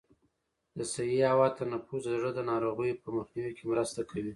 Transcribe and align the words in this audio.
د 0.77 0.79
صحي 0.93 1.19
هوا 1.31 1.47
تنفس 1.57 2.01
د 2.05 2.09
زړه 2.19 2.31
د 2.35 2.39
ناروغیو 2.51 3.01
په 3.03 3.09
مخنیوي 3.17 3.51
کې 3.57 3.65
مرسته 3.71 4.01
کوي. 4.09 4.29